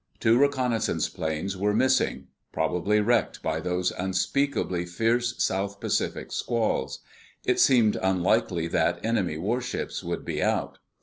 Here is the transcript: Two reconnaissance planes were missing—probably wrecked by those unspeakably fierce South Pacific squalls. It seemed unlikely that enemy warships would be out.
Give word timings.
Two 0.19 0.39
reconnaissance 0.39 1.09
planes 1.09 1.55
were 1.55 1.75
missing—probably 1.75 3.01
wrecked 3.01 3.43
by 3.43 3.59
those 3.59 3.91
unspeakably 3.91 4.83
fierce 4.83 5.35
South 5.37 5.79
Pacific 5.79 6.31
squalls. 6.31 7.01
It 7.45 7.59
seemed 7.59 7.97
unlikely 8.01 8.67
that 8.69 9.05
enemy 9.05 9.37
warships 9.37 10.03
would 10.03 10.25
be 10.25 10.41
out. 10.41 10.79